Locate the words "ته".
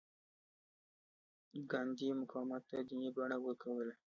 2.69-2.77